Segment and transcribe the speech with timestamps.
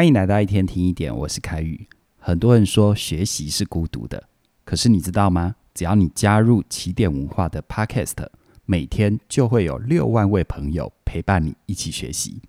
[0.00, 1.86] 欢迎来到一天听一点，我是凯宇。
[2.18, 4.30] 很多人说学习是孤独的，
[4.64, 5.56] 可是你知道吗？
[5.74, 8.26] 只要你加入起点文化的 Podcast，
[8.64, 12.40] 每天就会有六万位朋友陪伴你一起学习。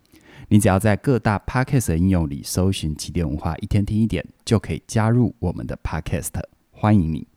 [0.48, 6.42] 你只要在各大 Podcast 的应用里搜寻起点文化，一天听一点，就可以加入我们的 Podcast。
[6.72, 7.28] 欢迎你！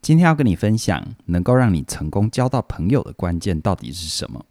[0.00, 4.46] 今天要跟你分享，能够让你成功交到朋友的关键到底是什么？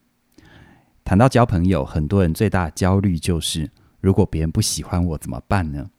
[1.03, 3.71] 谈到交朋友，很多人最大的焦虑就是。
[4.03, 5.89] 如果别人不喜欢我怎么办呢？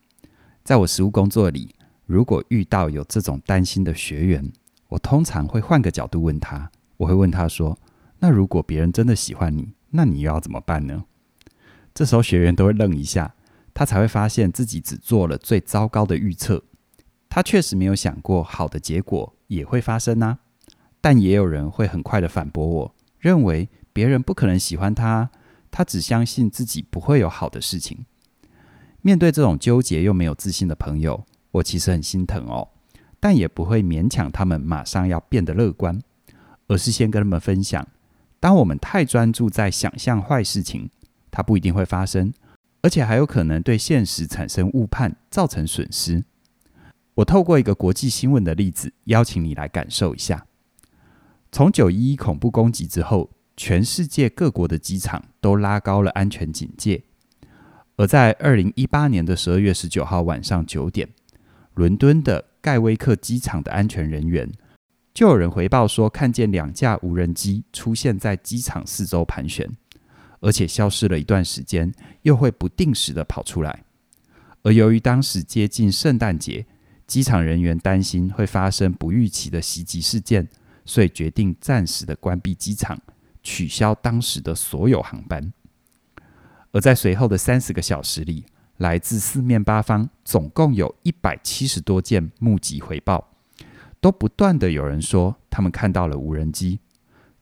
[0.62, 4.52] 在我实务工作里，如果遇到有这种担心的学员，
[4.88, 6.70] 我通常会换个角度问他。
[6.98, 7.78] 我会问他说
[8.20, 11.04] ：“那如果别人真的喜欢你，那你又要怎么办呢？”
[11.94, 13.34] 这时候学员都会愣一下，
[13.72, 16.62] 他才会发现自己只做了最糟糕的预测。
[17.30, 20.40] 他确实没有想过好的结果也会发生啊。
[21.00, 25.30] 但也有人会很快的反驳我，认为别人不可能喜欢他。
[25.76, 28.06] 他只相信自己不会有好的事情。
[29.02, 32.68] 面对这种纠结又没有自信的朋友，我其实很心疼哦，
[33.18, 36.00] 但也不会勉强他们马上要变得乐观，
[36.68, 37.84] 而是先跟他们分享：
[38.38, 40.88] 当我们太专注在想象坏事情，
[41.32, 42.32] 它不一定会发生，
[42.82, 46.24] 而且还有可能对现实产生误判，造成损失。
[47.14, 50.46] 我透过一个国际新闻的例子，邀请你来感受一下：
[51.50, 53.30] 从九一一恐怖攻击之后。
[53.56, 57.02] 全世界各国的机场都拉高了安全警戒，
[57.96, 61.08] 而在二零一八年的十二月十九号晚上九点，
[61.74, 64.50] 伦敦的盖威克机场的安全人员
[65.12, 69.70] 就有人回报说，看见两架无人机出现在机场四周盘旋，
[70.40, 73.84] 而且消失了一段时间，又会不定时的跑出来。
[74.62, 76.66] 而由于当时接近圣诞节，
[77.06, 80.48] 机场人员担心会发生不预期的袭击事件，
[80.84, 83.00] 所以决定暂时的关闭机场。
[83.44, 85.52] 取消当时的所有航班，
[86.72, 88.46] 而在随后的三十个小时里，
[88.78, 93.28] 来自四面八方，总共有一百七十多件目击回报，
[94.00, 96.80] 都不断的有人说他们看到了无人机。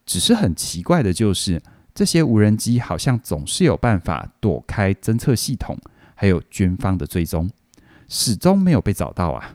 [0.05, 1.63] 只是很奇怪的就是，
[1.95, 5.79] 这些无人机好像总是有办法躲开侦测系统，
[6.17, 7.49] 还有军方的追踪，
[8.09, 9.55] 始终没有被找到啊。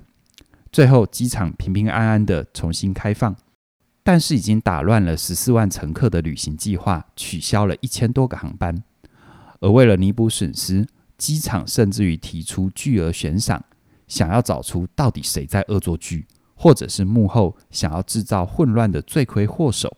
[0.71, 3.35] 最后，机场平平安安的重新开放。
[4.07, 8.81] 但是已经打乱了十四万乘客的旅行计划，取消了一千多个航班。
[9.59, 10.87] 而为了弥补损失，
[11.17, 13.65] 机场甚至于提出巨额悬赏，
[14.07, 16.25] 想要找出到底谁在恶作剧，
[16.55, 19.97] 或者是幕后想要制造混乱的罪魁祸首。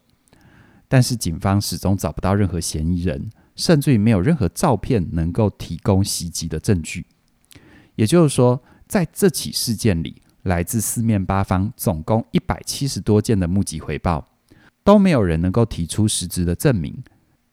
[0.88, 7.06] 但是警方始终找不到任何嫌疑人，甚至于没有任何照片能够提供袭击的证据。
[7.94, 10.24] 也就是说，在这起事件里。
[10.44, 14.28] 来自四面八方，总共一百七十多件的募集回报，
[14.84, 17.04] 都没有人能够提出实质的证明，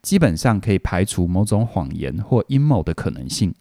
[0.03, 3.55] 基本上可以排除某种谎言或阴谋的可能性。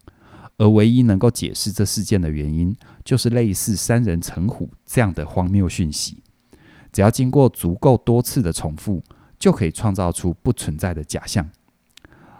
[0.58, 6.22] 而唯一能够解释这事件的原因，就是类似三人成虎这样的荒谬讯息。
[6.90, 9.02] 只要经过足够多次的重复，
[9.38, 11.46] 就可以创造出不存在的假象。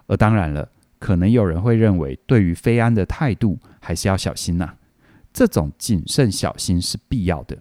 [0.07, 0.67] 而当然了，
[0.99, 4.73] 可能有人会认为，对于飞安的态度还是要小心呐、
[5.37, 7.59] 这种谨慎小心是必要的，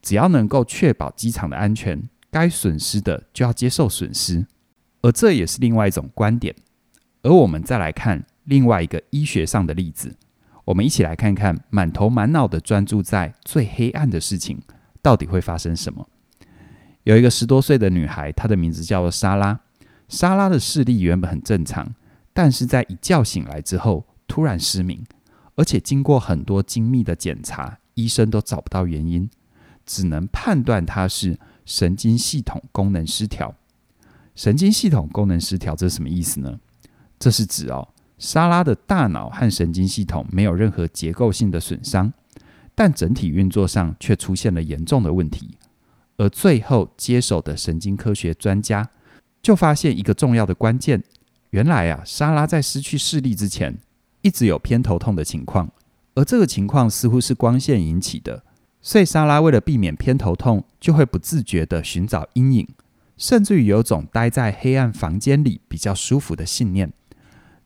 [0.00, 4.46] 只要能够确保机场的安全，该损失的就要接受损失，
[5.00, 6.54] 而这也是另外一种观点。
[7.24, 10.14] 而我们再来看另外一个医学上的例子，
[10.64, 14.62] 我们一起来看看满头满脑的专注在最黑暗的事情，
[15.02, 16.08] 到底会发生什么。
[17.02, 19.58] 有一个十多岁的女孩，她的名字叫做莎拉。
[20.08, 21.96] 莎拉的视力原本很正常，
[22.32, 25.04] 但是在一觉醒来之后，突然失明。
[25.62, 29.30] 而且经过很多精密的检查，医生都找不到原因，
[29.86, 33.54] 只能判断它是神经系统功能失调。
[34.34, 36.58] 神经系统功能失调这是什么意思呢？
[37.16, 37.86] 这是指哦，
[38.18, 42.12] 莎拉的大脑和神经系统没有任何结构性的损伤，
[42.74, 45.56] 但整体运作上却出现了严重的问题。
[46.16, 48.90] 而最后接手的神经科学专家
[49.40, 51.04] 就发现一个重要的关键：
[51.50, 53.78] 原来啊，莎拉在失去视力之前，
[54.22, 55.70] 一直有偏头痛的情况，
[56.14, 58.42] 而这个情况似乎是光线引起的，
[58.80, 62.68] 所以莎拉为了避免偏头痛，就会不自觉地寻找阴影，
[63.16, 66.92] 甚至于有种待在黑暗房间里比较舒服的信念。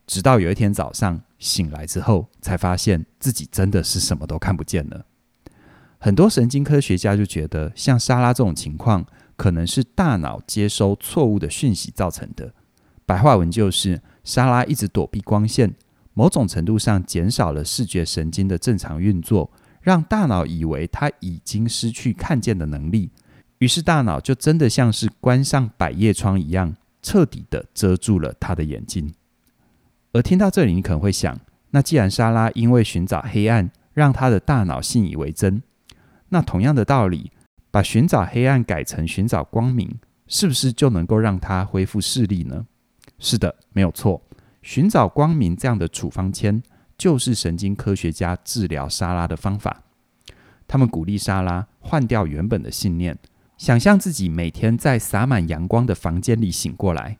[0.06, 5.04] 直到有一天早上醒来之后，才发现自己真的是什么都看不见了。
[5.98, 9.04] 很多神经科学家就觉得，像莎拉这种情况，
[9.36, 12.54] 可能是大脑接收错误的讯息造成的。
[13.04, 15.74] 白话文就是，莎拉一直躲避光线。
[16.18, 19.50] 某种程度上减少了视觉神经的正常运作，
[19.82, 23.10] 让大脑以为它已经失去看见的能力，
[23.58, 29.12] 于是大脑就真的像是关上百叶窗一样，彻底的遮住了他的眼睛。
[30.12, 31.38] 而听到这里，你可能会想：
[31.72, 35.62] 那既然莎拉因为寻找黑暗，让她的大脑信以为真，
[36.30, 37.30] 那同样的道理，
[37.70, 42.66] 把寻找黑暗改成寻找光明，是不是就能够让她恢复视力呢？
[43.18, 44.22] 是的，没有错。
[44.66, 46.60] 寻找光明这样的处方签，
[46.98, 49.84] 就是神经科学家治疗莎拉的方法。
[50.66, 53.16] 他们鼓励莎拉换掉原本的信念，
[53.56, 57.18] 想象自己每天在洒满阳光的房间里醒过来，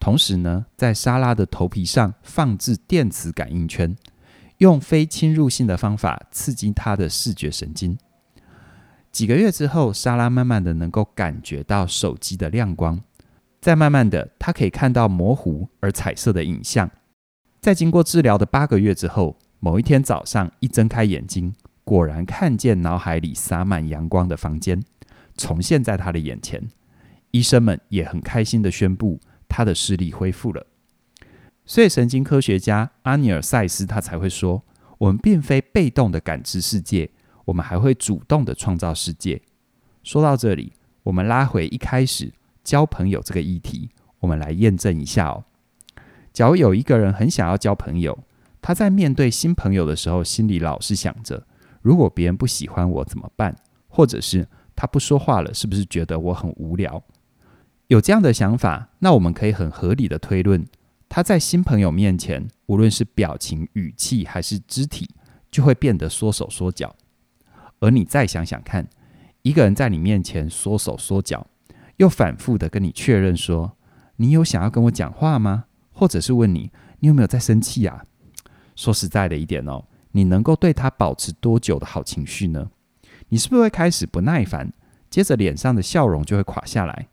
[0.00, 3.96] 同时呢，在莎拉的头皮上放置电磁感应圈，
[4.56, 7.96] 用非侵入性的方法刺激她的视觉神经。
[9.12, 13.00] 几个月之后，莎拉慢慢的能够感觉到手机的亮光。
[13.60, 16.90] 再慢慢的，他可以看到模糊而彩色的影像。
[17.60, 21.52] 在经过治疗的八个月之后，某一天早上一睁开眼睛，
[21.82, 24.82] 果然看见脑海里洒满阳光的房间
[25.36, 26.68] 重现在他的眼前。
[27.32, 30.66] 医生们也很开心的宣布，他的视力恢复了。
[31.66, 34.62] 所以，神经科学家阿尼尔塞斯他才会说：
[34.98, 37.10] 我们并非被动地感知世界，
[37.44, 39.42] 我们还会主动地创造世界。
[40.02, 40.72] 说到这里，
[41.02, 42.32] 我们拉回一开始。
[42.68, 43.88] 交朋友这个议题，
[44.20, 45.42] 我们来验证一下哦。
[46.34, 48.18] 假如有一个人很想要交朋友，
[48.60, 51.46] 他在面对新朋友的时候，心里老是想着：
[51.80, 53.56] 如果别人不喜欢我怎么办？
[53.88, 57.02] 或者是他不说话了，是不是觉得我很无聊？
[57.86, 60.62] 有这样的想法，那我们可以很合理的推论，
[61.08, 65.08] 他在新朋友面前，无论是表情、语气还是肢体，
[65.50, 66.94] 就会变得缩手缩脚。
[67.80, 68.86] 而你再想想看，
[69.40, 71.46] 一个人在你面前缩手缩脚，
[71.98, 73.76] 又反复的跟你确认说
[74.16, 78.04] ：“你有想要跟我讲话吗？”或者是问你：“你有没有在生气啊？”
[78.74, 82.70] 说实在的一点哦，你能够对他保持多久的好情绪呢？
[83.28, 84.72] 你是不是会开始不耐烦，
[85.10, 87.08] 接着脸上的笑容就会垮下来？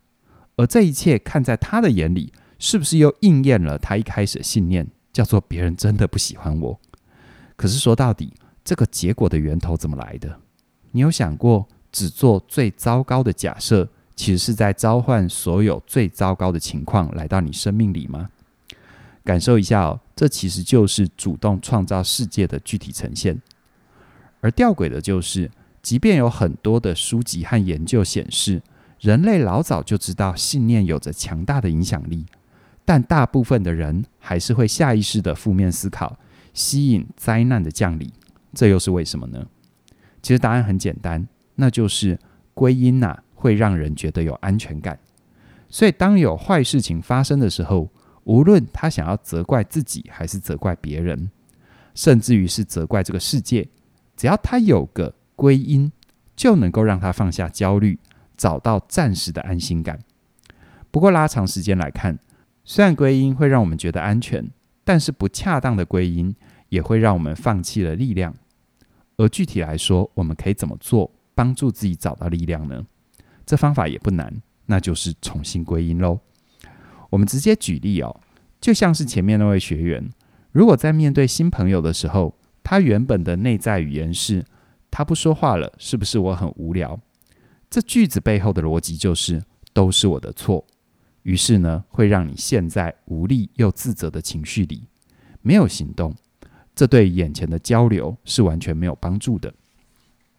[0.56, 6.80] 而这一切看在他的眼里，是不是又应验了他一开始的信念，叫做别人真的不喜欢我？
[7.56, 8.34] 可是说到底，
[8.64, 10.40] 这个结果的源头怎么来的？
[10.92, 13.90] 你有想过只做最糟糕的假设？
[14.16, 18.30] 其实是在召唤所有最糟糕的情况来到你生命里吗？
[19.24, 23.42] 感受一下哦，这其实就是主动创造世界的具体呈现。
[24.40, 25.50] 而吊诡的就是，
[25.82, 28.62] 即便有很多的书籍和研究显示，
[29.00, 32.26] 人类老早就知道信念有着强大的影响力，
[32.86, 36.18] 但大部分的人还是会下意识的负面思考，
[36.54, 38.10] 吸引灾难的降临。
[38.54, 39.46] 这又是为什么呢？
[40.22, 42.20] 其实答案很简单，那就是
[42.54, 43.24] 归因呐。
[43.46, 44.98] 会让人觉得有安全感，
[45.70, 47.88] 所以当有坏事情发生的时候，
[48.24, 51.30] 无论他想要责怪自己，还是责怪别人，
[51.94, 53.70] 甚至于是责怪这个世界，
[54.18, 55.92] 只要他有个归因，
[56.36, 58.00] 就能够让他放下焦虑，
[58.36, 60.00] 找到暂时的安心感。
[60.90, 62.18] 不过拉长时间来看，
[62.64, 64.50] 虽然归因会让我们觉得安全，
[64.84, 66.36] 但是不恰当的归因
[66.70, 68.34] 也会让我们放弃了力量。
[69.18, 72.84] 而具体来说，我们可以怎么做，帮助自己找到力量呢？
[73.46, 76.20] 这方法也不难，那就是重新归因喽。
[77.10, 78.20] 我们直接举例哦，
[78.60, 80.10] 就像是前面那位学员，
[80.52, 84.44] 如果在面对新朋友的时候，他原本的内在语言是
[84.90, 87.00] “他不说话了，是不是我很无聊？”
[87.70, 89.44] 这句子背后的逻辑就是
[89.74, 90.66] 都是我的错。
[91.24, 94.88] 于是呢，会让你陷在无力又自责的情绪里，
[95.42, 96.16] 没有行动。
[96.76, 99.54] 这对眼前的交流是完全没有帮助的。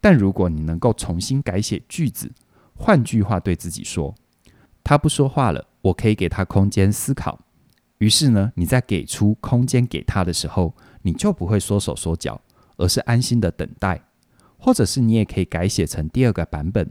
[0.01, 2.31] 但如果你能够重新改写句子，
[2.77, 4.15] 换句话对自己说
[4.85, 7.41] ：“他不说话了，我可以给他空间思考。”
[7.99, 12.41] 于是呢，你在给出空间给他的时候，你就不会缩手缩脚，
[12.77, 14.03] 而是安心的等待。
[14.59, 16.91] 或者是你也可以改写成第二个版本：“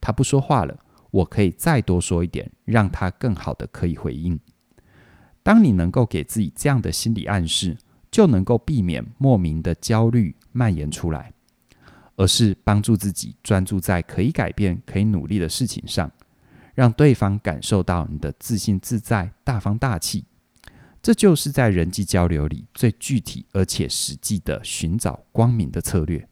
[0.00, 0.78] 他不说话了，
[1.10, 4.38] 我可以再多说一点，让他更好的可以回应。”
[5.42, 7.76] 当你能够给自己这样的心理暗示，
[8.10, 11.33] 就能够避免莫名的焦虑蔓延出来。
[12.16, 16.10] 而是帮助自己专注在可以改变、可以努力的事情上，
[16.74, 20.24] 让对方感受到你的自信、自在、大方、大气。
[21.02, 26.26] 这就是在人际交流里最具体而且实际的寻找光明的策略。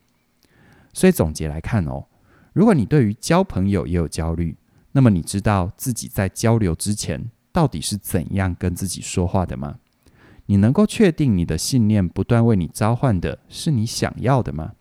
[0.95, 2.07] 所以总结来看哦，
[2.53, 4.57] 如果你对于交朋友也有焦虑，
[4.93, 9.79] 那么你知道自己在交流之前到底是怎样跟自己说话的吗？
[10.47, 14.73] 你能够确定你的信念不断为你召唤的是你想要的吗？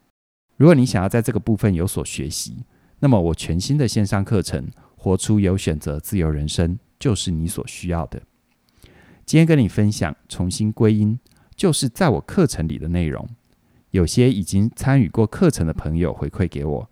[0.61, 2.55] 如果你想要在这个部分有所学习，
[2.99, 4.63] 那么我全新的线上课程
[4.95, 8.21] 《活出有选择自由人生》就是你所需要的。
[9.25, 11.17] 今天跟你分享重新归因，
[11.55, 13.27] 就是在我课程里的内容。
[13.89, 16.87] 有些已经参与过课程的朋友回馈给我，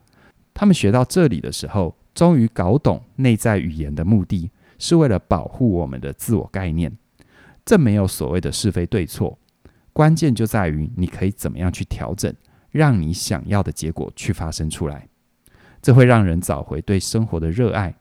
[0.52, 4.50] 他们学到这里的时候，终于搞懂内在语言的目的
[4.80, 6.92] 是为了保护我们的自我概念。
[7.64, 9.38] 这没有所谓的是非对错。
[9.94, 12.34] 关键就在于你可以怎么样去调整，
[12.72, 15.08] 让你想要的结果去发生出来。
[15.82, 17.96] 这会让人找回对生活的热爱。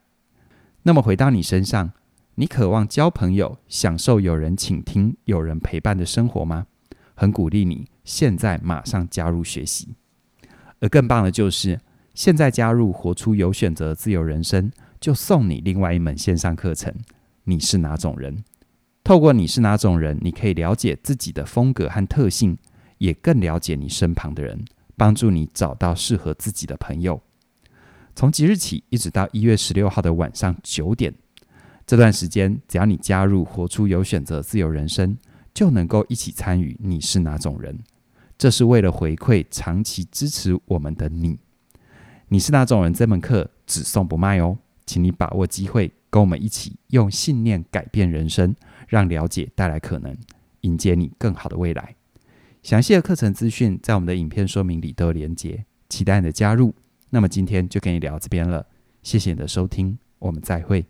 [0.83, 1.91] 那么回到你身上，
[2.35, 6.67] 你渴望交朋友、享受有人倾听、有人陪伴的生活吗？
[7.15, 9.95] 很鼓励你现在马上加入学习。
[10.79, 11.79] 而更棒的就是，
[12.13, 14.71] 现在加入活出有选择自由人生，
[15.01, 16.93] 就送你另外一门线上课程。
[17.43, 18.43] 你是哪种人？
[19.03, 22.57] 透过你是哪种人，你可以了解自己的风格和特性，
[22.99, 24.63] 也更了解你身旁的人，
[24.95, 27.19] 帮助你找到适合自己的朋友。
[28.15, 31.13] 从即日起，一直到一月十六号的晚上九点，
[31.87, 35.17] 这段时间，只要你加入“活出有选择自由人生”，
[35.53, 36.77] 就能够一起参与。
[36.79, 37.79] 你是哪种人？
[38.37, 41.39] 这是为了回馈长期支持我们的你。
[42.27, 42.93] 你是哪种人？
[42.93, 48.53] 这门课只送不卖哦，请你把握机会，跟我们一起用信念改变人生。
[48.87, 50.17] 让了解带来可能，
[50.61, 51.95] 迎接你更好的未来。
[52.61, 56.75] 详细的课程资讯在我们的影片说明里都有连结，期待你的加入。
[57.09, 58.65] 那么今天就跟你聊这边了，
[59.01, 60.85] 谢谢你的收听，我们再会。